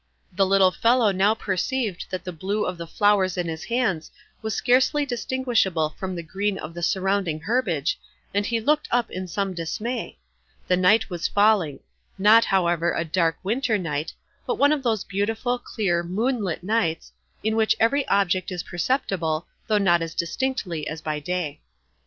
The 0.33 0.47
little 0.47 0.71
fellow 0.71 1.11
now 1.11 1.35
perceived 1.35 2.07
that 2.09 2.23
the 2.23 2.31
blue 2.33 2.65
of 2.65 2.79
the 2.79 2.87
flowers 2.87 3.37
in 3.37 3.47
his 3.47 3.65
hands 3.65 4.09
was 4.41 4.55
scarcely 4.55 5.05
distinguishable 5.05 5.91
from 5.91 6.15
the 6.15 6.23
green 6.23 6.57
of 6.57 6.73
the 6.73 6.81
surrounding 6.81 7.41
herbage, 7.41 7.99
and 8.33 8.43
he 8.43 8.59
looked 8.59 8.87
up 8.89 9.11
in 9.11 9.27
some 9.27 9.53
dismay. 9.53 10.17
The 10.67 10.75
night 10.75 11.11
was 11.11 11.27
falling; 11.27 11.81
not, 12.17 12.45
however, 12.45 12.95
a 12.95 13.05
dark, 13.05 13.37
winter 13.43 13.77
night, 13.77 14.11
but 14.47 14.55
one 14.55 14.71
of 14.71 14.81
those 14.81 15.03
beautiful, 15.03 15.59
clear, 15.59 16.01
moonlight 16.01 16.63
nights, 16.63 17.11
in 17.43 17.55
which 17.55 17.75
every 17.79 18.07
object 18.07 18.51
is 18.51 18.63
perceptible, 18.63 19.45
though 19.67 19.77
not 19.77 20.01
as 20.01 20.15
distinctly 20.15 20.87
as 20.87 20.99
by 21.01 21.19
day. 21.19 21.61